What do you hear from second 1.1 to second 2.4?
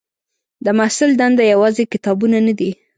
دنده یوازې کتابونه